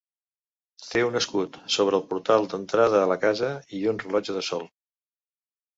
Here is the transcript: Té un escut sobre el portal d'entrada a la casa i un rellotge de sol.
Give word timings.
Té 0.85 1.03
un 1.07 1.19
escut 1.19 1.59
sobre 1.75 1.99
el 2.01 2.07
portal 2.15 2.49
d'entrada 2.55 3.03
a 3.05 3.13
la 3.13 3.19
casa 3.27 3.53
i 3.83 3.87
un 3.95 4.05
rellotge 4.07 4.41
de 4.41 4.47
sol. 4.53 4.71